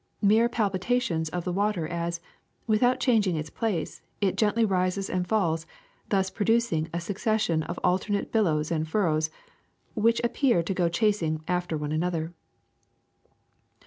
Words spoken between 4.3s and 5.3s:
gently rises and